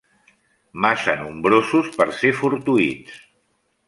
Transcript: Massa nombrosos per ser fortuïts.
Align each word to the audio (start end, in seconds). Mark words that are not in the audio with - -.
Massa 0.85 1.13
nombrosos 1.19 1.91
per 1.99 2.07
ser 2.21 2.31
fortuïts. 2.39 3.21